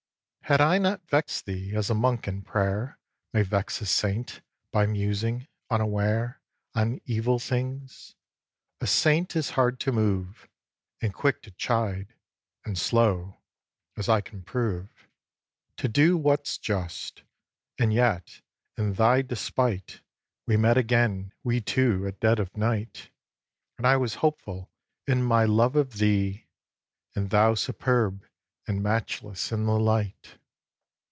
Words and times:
iii. 0.43 0.53
Had 0.57 0.67
I 0.67 0.77
not 0.79 1.07
vext 1.07 1.45
thee, 1.45 1.73
as 1.73 1.89
a 1.89 1.93
monk 1.95 2.27
in 2.27 2.41
prayer 2.41 2.99
May 3.31 3.41
vex 3.41 3.79
a 3.79 3.85
saint 3.85 4.41
by 4.73 4.85
musing, 4.85 5.47
unaware, 5.69 6.41
On 6.75 6.99
evil 7.05 7.39
things? 7.39 8.15
A 8.81 8.85
saint 8.87 9.33
is 9.33 9.51
hard 9.51 9.79
to 9.79 9.93
move, 9.93 10.49
And 11.01 11.13
quick 11.13 11.41
to 11.43 11.51
chide, 11.51 12.15
and 12.65 12.77
slow, 12.77 13.37
as 13.95 14.09
I 14.09 14.19
can 14.19 14.43
prove, 14.43 15.07
To 15.77 15.87
do 15.87 16.17
what's 16.17 16.57
just; 16.57 17.23
and 17.79 17.93
yet, 17.93 18.41
in 18.75 18.95
thy 18.95 19.21
despite, 19.21 20.01
We 20.45 20.57
met 20.57 20.75
again, 20.77 21.31
we 21.45 21.61
too, 21.61 22.05
at 22.05 22.19
dead 22.19 22.39
of 22.39 22.57
night; 22.57 23.09
And 23.77 23.87
I 23.87 23.95
was 23.95 24.15
hopeful 24.15 24.69
in 25.07 25.23
my 25.23 25.45
love 25.45 25.77
of 25.77 25.93
thee, 25.93 26.47
And 27.15 27.29
thou 27.29 27.53
superb, 27.55 28.25
and 28.67 28.83
matchless, 28.83 29.53
in 29.53 29.65
the 29.65 29.79
light. 29.79 30.37